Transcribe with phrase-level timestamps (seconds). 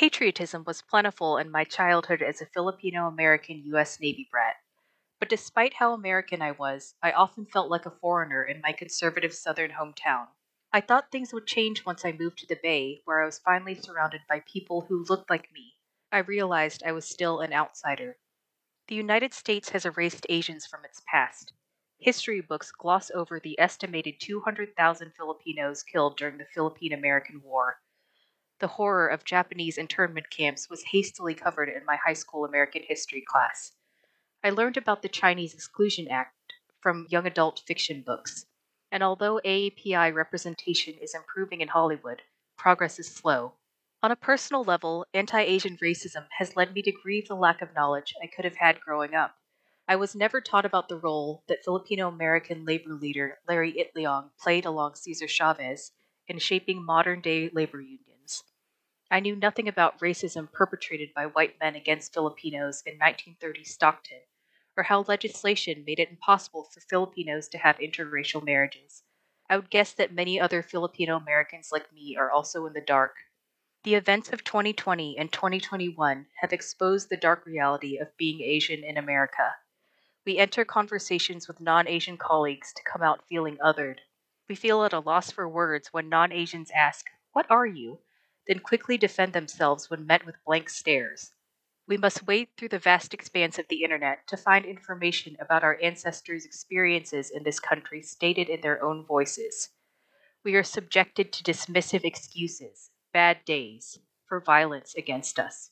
[0.00, 4.00] Patriotism was plentiful in my childhood as a Filipino American U.S.
[4.00, 4.56] Navy brat.
[5.18, 9.34] But despite how American I was, I often felt like a foreigner in my conservative
[9.34, 10.28] southern hometown.
[10.72, 13.74] I thought things would change once I moved to the Bay, where I was finally
[13.74, 15.74] surrounded by people who looked like me.
[16.10, 18.16] I realized I was still an outsider.
[18.88, 21.52] The United States has erased Asians from its past.
[21.98, 27.82] History books gloss over the estimated 200,000 Filipinos killed during the Philippine American War
[28.60, 33.24] the horror of Japanese internment camps was hastily covered in my high school American history
[33.26, 33.72] class.
[34.44, 36.34] I learned about the Chinese Exclusion Act
[36.78, 38.46] from young adult fiction books,
[38.92, 42.22] and although AAPI representation is improving in Hollywood,
[42.58, 43.54] progress is slow.
[44.02, 47.74] On a personal level, anti Asian racism has led me to grieve the lack of
[47.74, 49.36] knowledge I could have had growing up.
[49.88, 54.66] I was never taught about the role that Filipino American labor leader Larry Itliong played
[54.66, 55.92] along Cesar Chavez
[56.28, 58.09] in shaping modern day labor unions.
[59.12, 64.20] I knew nothing about racism perpetrated by white men against Filipinos in 1930 Stockton,
[64.76, 69.02] or how legislation made it impossible for Filipinos to have interracial marriages.
[69.48, 73.16] I would guess that many other Filipino Americans like me are also in the dark.
[73.82, 78.96] The events of 2020 and 2021 have exposed the dark reality of being Asian in
[78.96, 79.56] America.
[80.24, 83.98] We enter conversations with non Asian colleagues to come out feeling othered.
[84.48, 87.98] We feel at a loss for words when non Asians ask, What are you?
[88.50, 91.30] Then quickly defend themselves when met with blank stares.
[91.86, 95.78] We must wade through the vast expanse of the internet to find information about our
[95.80, 99.68] ancestors' experiences in this country stated in their own voices.
[100.42, 105.70] We are subjected to dismissive excuses, bad days, for violence against us.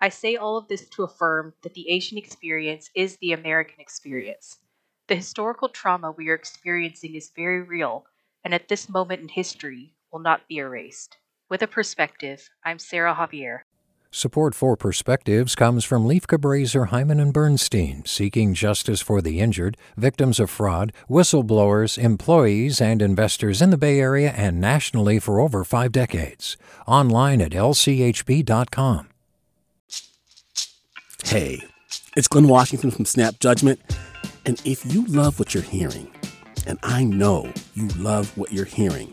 [0.00, 4.60] I say all of this to affirm that the Asian experience is the American experience.
[5.08, 8.06] The historical trauma we are experiencing is very real,
[8.44, 11.16] and at this moment in history will not be erased.
[11.50, 13.62] With a perspective, I'm Sarah Javier.
[14.12, 19.76] Support for Perspectives comes from Lieff Cabraser, Heimann and Bernstein, seeking justice for the injured,
[19.96, 25.64] victims of fraud, whistleblowers, employees, and investors in the Bay Area and nationally for over
[25.64, 26.56] five decades.
[26.86, 29.08] Online at lchb.com.
[31.24, 31.64] Hey,
[32.16, 33.80] it's Glynn Washington from Snap Judgment.
[34.46, 36.12] And if you love what you're hearing,
[36.68, 39.12] and I know you love what you're hearing,